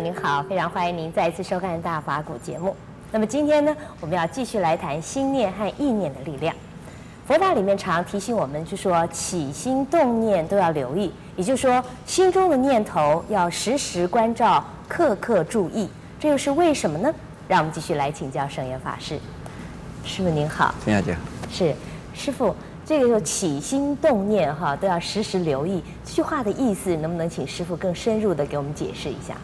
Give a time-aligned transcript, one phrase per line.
[0.00, 2.74] 您好，非常欢迎您再一次收看《大法古》节目。
[3.10, 6.54] 那么今天呢，我们要继续来谈心念和意念的力量。
[7.26, 15.88] 佛法里面常提醒我们，就说起心动念都要留意，也就是说，心中的念头要时时关照，刻刻注意。
[16.18, 17.12] 这又是为什么呢？
[17.46, 19.18] 让我们继续来请教圣严法师。
[20.04, 21.16] 师傅您好，陈小姐。
[21.50, 21.74] 是，
[22.14, 22.54] 师傅，
[22.84, 25.82] 这个就起心动念哈都要时时留意。
[26.04, 29.36] 这句话的意思，能不能请师傅更深入的给我们解释一下？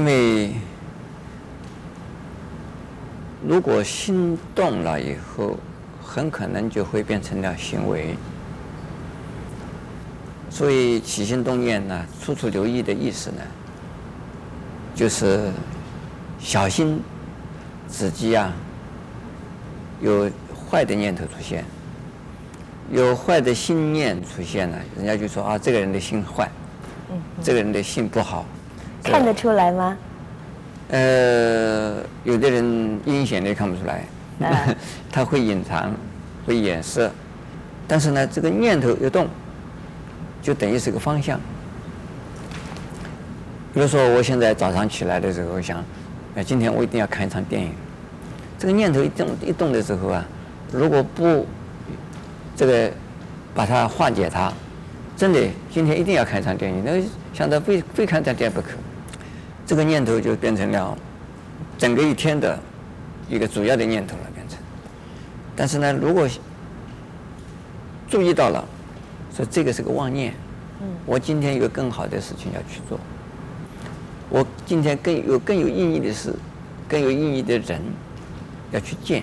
[0.00, 0.54] 因为
[3.46, 5.58] 如果心动了以后，
[6.02, 8.16] 很可能就会变成了行为。
[10.48, 13.42] 所以起心动念呢，处处留意的意思呢，
[14.94, 15.52] 就是
[16.38, 16.98] 小心
[17.86, 18.50] 自己啊，
[20.00, 20.30] 有
[20.70, 21.62] 坏的念头出现，
[22.90, 26.50] 有坏的心念出现了，人家就说啊，这个人的心坏，
[27.10, 28.46] 嗯，这个人的心不好，
[29.02, 29.96] 看得出来吗？
[30.88, 34.04] 呃，有的人阴险的看不出来，
[34.40, 34.74] 啊、
[35.10, 35.94] 他会隐藏，
[36.44, 37.08] 会掩饰，
[37.86, 39.28] 但是呢，这个念头一动，
[40.42, 41.38] 就等于是个方向。
[43.72, 45.84] 比如说，我现在早上起来的时候，我想，
[46.34, 47.72] 哎，今天我一定要看一场电影。
[48.58, 50.24] 这个念头一动一动的时候啊，
[50.72, 51.46] 如果不
[52.56, 52.90] 这个
[53.54, 54.52] 把它化解它，
[55.16, 57.00] 真的今天一定要看一场电影，那
[57.32, 58.70] 想到非非看这电影不可，
[59.70, 60.98] 这个念头就变成了
[61.78, 62.58] 整个一天的
[63.28, 64.58] 一个主要的念头了，变成。
[65.54, 66.28] 但是呢，如果
[68.08, 68.64] 注意到了，
[69.32, 70.34] 说这个是个妄念，
[71.06, 72.98] 我今天有更好的事情要去做，
[74.28, 76.34] 我今天更有更有意义的事，
[76.88, 77.80] 更有意义的人。
[78.72, 79.22] 要去见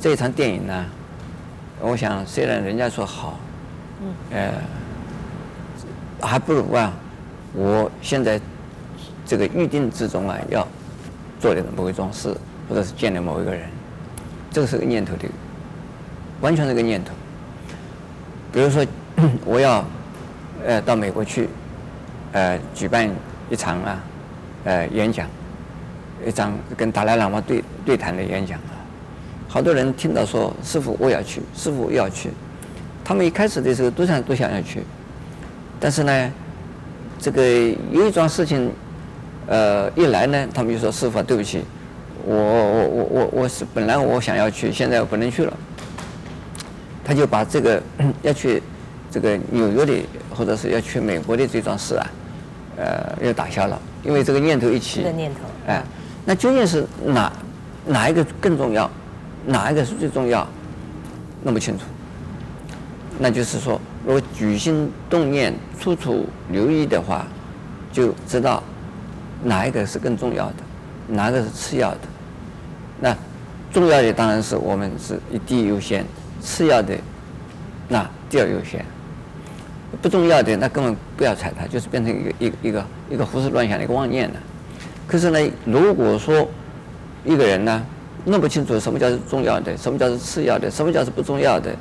[0.00, 0.86] 这一场电影呢，
[1.78, 3.38] 我想虽然人家说好，
[4.30, 4.50] 呃，
[6.22, 6.90] 还不如啊，
[7.52, 8.40] 我现在
[9.32, 10.68] 这个预定之中啊，要
[11.40, 12.36] 做的某一桩事，
[12.68, 13.62] 或者是见了某一个人，
[14.50, 15.26] 这个是个念头的，
[16.42, 17.12] 完全是个念头。
[18.52, 18.86] 比如说，
[19.46, 19.82] 我要
[20.66, 21.48] 呃到美国去，
[22.32, 23.08] 呃举办
[23.48, 24.04] 一场啊，
[24.64, 25.26] 呃演讲。
[26.26, 28.76] 一场跟达赖喇嘛对对谈的演讲啊，
[29.48, 32.28] 好多人听到说师傅我要去，师傅要去，
[33.02, 34.82] 他们一开始的时候都想都想要去，
[35.80, 36.32] 但是呢，
[37.18, 37.42] 这个
[37.90, 38.70] 有一桩事情，
[39.46, 41.64] 呃，一来呢，他们就说师傅对不起，
[42.24, 45.52] 我我我我我是本来我想要去，现在我不能去了，
[47.04, 47.82] 他就把这个
[48.22, 48.62] 要去
[49.10, 49.94] 这个纽约的
[50.30, 52.06] 或者是要去美国的这桩事啊，
[52.76, 55.82] 呃，又打消了，因为这个念头一起，这个念头，哎。
[56.24, 57.32] 那究竟是哪
[57.84, 58.88] 哪一个更重要，
[59.44, 60.46] 哪一个是最重要？
[61.42, 61.84] 弄不清楚。
[63.18, 67.26] 那就是说，如果举心动念处处留意的话，
[67.92, 68.62] 就知道
[69.42, 70.54] 哪一个是更重要的，
[71.08, 71.98] 哪个是次要的。
[73.00, 73.16] 那
[73.72, 76.04] 重要的当然是我们是以第一优先，
[76.40, 76.94] 次要的
[77.88, 78.84] 那第二优先。
[80.00, 84.36] 不重要的那根本不要睬它，就是变成一个一个一个一个胡思乱想的一个妄念了。
[85.06, 86.48] 可是呢，如果说
[87.24, 87.84] 一个人呢
[88.24, 91.76] 弄不清楚什么叫是重要的，什么叫是次要的，什么叫是不重要的，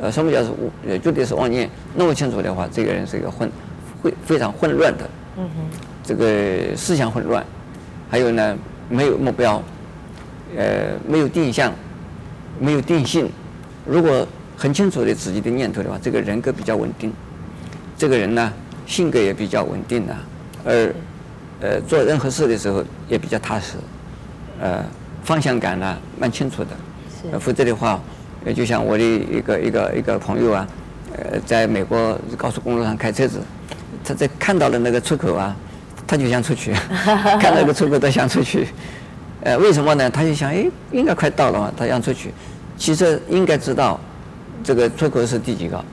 [0.00, 0.50] 呃，什么叫是
[0.88, 3.50] 呃绝对是妄念，弄不清楚的话，这个人是一个混，
[4.02, 5.08] 会非常混乱的。
[5.36, 5.93] 嗯哼。
[6.04, 7.44] 这个思想混乱，
[8.10, 8.56] 还有呢，
[8.88, 9.62] 没有目标，
[10.56, 11.72] 呃，没有定向，
[12.60, 13.28] 没有定性。
[13.86, 14.26] 如果
[14.56, 17.12] 很清楚的自己的念头的话，这个人格比较稳定，
[17.96, 18.52] 这个人呢
[18.86, 20.16] 性格也比较稳定的，
[20.64, 20.94] 而。
[21.60, 23.78] 呃，做任何事的时候也比较踏实，
[24.60, 24.84] 呃，
[25.22, 26.70] 方向感呢蛮清楚的。
[27.22, 27.38] 是。
[27.38, 27.98] 否则的话，
[28.44, 30.68] 呃，就像我的一个一个一个朋友啊，
[31.16, 33.40] 呃，在美国高速公路上开车子，
[34.04, 35.56] 他在看到了那个出口啊，
[36.06, 36.72] 他就想出去，
[37.40, 38.68] 看到一个出口他想出去。
[39.42, 40.08] 呃，为什么呢？
[40.08, 42.32] 他就想，哎，应该快到了嘛，他想出去。
[42.76, 44.00] 其实应该知道
[44.62, 45.84] 这个出口是第几个，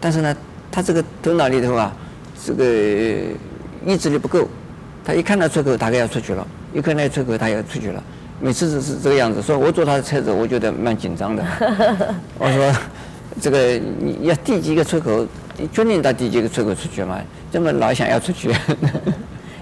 [0.00, 0.36] 但是呢，
[0.72, 1.92] 他这个头脑里头啊，
[2.44, 2.64] 这个
[3.84, 4.48] 意志力不够。
[5.04, 8.02] 他一看到出口，大概要出去了；一看到出口，他要出去了。
[8.40, 11.44] 每次是是这个样子，所以我坐他的车子，我觉得蛮紧张的。
[12.38, 12.72] 我说
[13.40, 15.26] ：“这个你要第几个出口？
[15.60, 17.18] 你决定到第几个出口出去嘛？
[17.52, 18.50] 这么老想要出去。”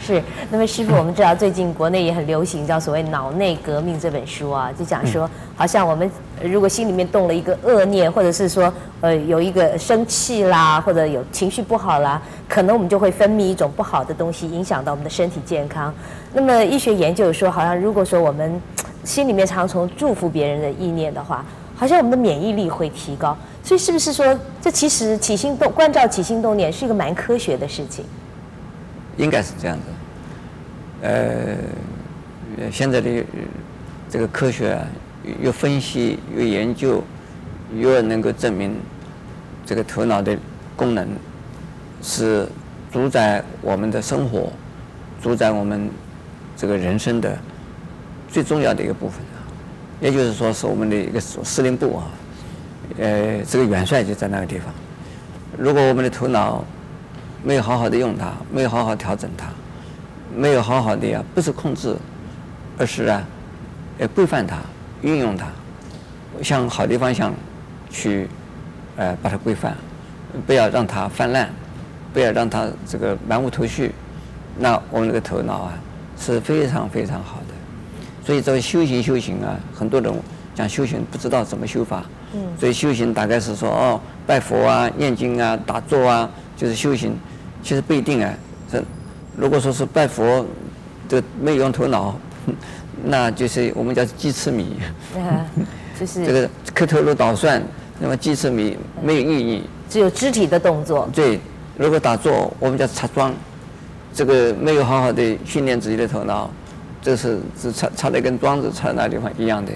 [0.00, 6.10] 是，那么师傅，我们知道最近国内也很流行叫所谓“脑内革命”这本书啊，就讲说，好像我们
[6.42, 8.72] 如果心里面动了一个恶念，或者是说
[9.02, 15.92] 呃有一个生气啦，或者有情绪不好啦，可能我们就会分泌一种不好的东西，影响到我们的身体健康。
[16.32, 18.60] 那么医学研究说，好像如果说我们
[19.04, 21.44] 心里面常从祝福别人的意念的话，
[21.80, 23.34] 好像我们的免疫力会提高。
[23.64, 28.04] 所以是不是说，这其实起心动关照起心动念是一个蛮科学的事情？
[29.16, 29.84] 应该是这样子。
[31.00, 33.24] 呃，现在的
[34.10, 34.86] 这个科学啊，
[35.40, 37.02] 越分析越研究，
[37.74, 38.76] 越能够证明
[39.64, 40.36] 这个头脑的
[40.76, 41.08] 功能
[42.02, 42.46] 是
[42.92, 44.52] 主宰我们的生活，
[45.22, 45.88] 主宰我们
[46.58, 47.38] 这个人生的
[48.28, 49.22] 最重要的一个部分。
[50.00, 52.04] 也就是说，是我们的一个司令部啊。
[52.98, 54.72] 呃，这个元帅就在那个地方。
[55.56, 56.64] 如果我们的头脑
[57.44, 59.46] 没有好好的用它，没有好好调整它。
[60.34, 61.96] 没有好好的呀，不是控制，
[62.78, 63.22] 而是啊，
[63.98, 64.58] 呃，规范它，
[65.02, 65.48] 运用它，
[66.40, 67.34] 向好的方向
[67.90, 68.28] 去，
[68.96, 69.76] 呃，把它规范，
[70.46, 71.48] 不要让它泛滥，
[72.12, 73.92] 不要让它这个满无头绪，
[74.56, 75.72] 那我们这个头脑啊
[76.16, 77.54] 是非常非常好的。
[78.24, 80.12] 所以这个修行修行啊，很多人
[80.54, 87.16] 讲修行不知道怎么修法，嗯，所以修行大概是说哦，拜佛啊、念经啊、打坐啊，就是修行，
[87.62, 88.32] 其实不一定啊，
[88.70, 88.82] 这。
[89.36, 90.44] 如果说是拜佛，
[91.08, 92.14] 这没有用头脑，
[93.02, 94.76] 那就是我们叫鸡吃米。
[95.16, 95.46] 啊，
[95.98, 97.62] 就是 这个磕头如捣蒜，
[97.98, 99.62] 那么鸡吃米没有意义。
[99.88, 101.08] 只有肢体的动作。
[101.14, 101.40] 对，
[101.78, 103.32] 如果打坐，我们叫插桩，
[104.12, 106.50] 这个没有好好的训练自己的头脑，
[107.02, 109.72] 这是只插插的跟桩子插在那地方一样的。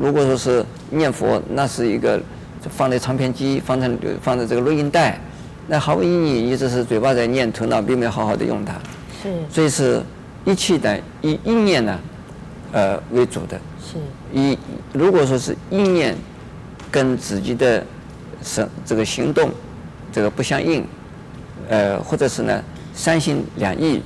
[0.00, 2.20] 如果说是念佛，那是一个
[2.68, 3.90] 放在唱片机，放在
[4.20, 5.18] 放在这个录音带。
[5.68, 8.74] 那毫无意义，一直是嘴巴在念，头脑并没有好好的用它。
[9.22, 9.28] 是。
[9.48, 10.02] 所以是
[10.44, 11.98] 一气的以意念呢，
[12.72, 13.60] 呃为主的。
[13.80, 13.98] 是。
[14.32, 14.58] 以
[14.92, 16.16] 如果说是意念
[16.90, 17.84] 跟自己的
[18.42, 19.50] 生这个行动
[20.10, 20.84] 这个不相应，
[21.68, 22.60] 呃或者是呢
[22.92, 24.02] 三心两意，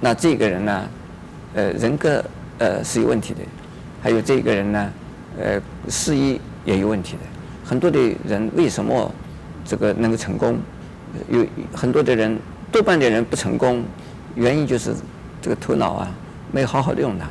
[0.00, 0.86] 那这个人呢，
[1.54, 2.24] 呃人格
[2.58, 3.40] 呃是有问题的，
[4.02, 4.92] 还有这个人呢，
[5.40, 7.20] 呃事业也有问题的。
[7.64, 9.12] 很多的人为什么
[9.64, 10.58] 这个能够成功？
[11.30, 12.38] 有很多的人，
[12.70, 13.82] 多半的人不成功，
[14.34, 14.94] 原因就是
[15.40, 16.10] 这个头脑啊，
[16.52, 17.26] 没有好好的用它，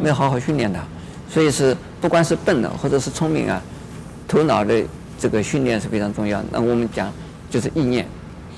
[0.00, 0.80] 没有好好训练它，
[1.28, 3.60] 所以是不管是笨的或者是聪明啊，
[4.28, 4.80] 头脑的
[5.18, 6.40] 这个训练是非常重要。
[6.52, 7.12] 那我们讲
[7.50, 8.06] 就是意念，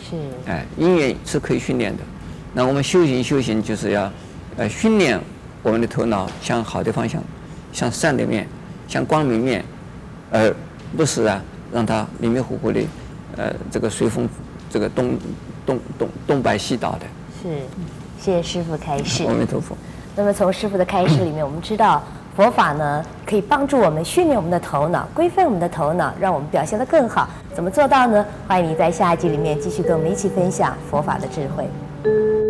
[0.08, 0.16] 是，
[0.46, 2.02] 哎，意念是可以训练的。
[2.52, 4.12] 那我们修行修行就是要
[4.58, 5.18] 呃训练
[5.62, 7.22] 我们的头脑向好的方向，
[7.72, 8.46] 向善的面，
[8.86, 9.64] 向光明面，
[10.30, 10.54] 而
[10.96, 11.40] 不是啊
[11.72, 12.80] 让它迷迷糊糊的，
[13.38, 14.28] 呃这个随风。
[14.70, 15.16] 这个东
[15.64, 17.06] 东东东摆西倒的，
[17.42, 17.48] 是，
[18.20, 19.24] 谢谢师傅开示。
[19.24, 19.74] 阿弥陀佛。
[20.14, 22.02] 那么从师傅的开示里面，我们知道
[22.36, 27.30] 佛法呢可以帮助我们训练我们的头脑，规范我们的头脑，让我们表现得更好。
[27.54, 28.22] 怎么做到呢？
[28.46, 32.47] 欢迎你在下一集里面继续跟我们一起分享佛法的智慧。